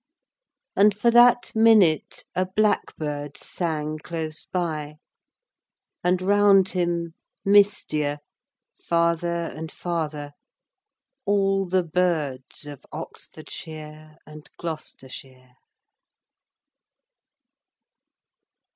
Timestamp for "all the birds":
11.27-12.65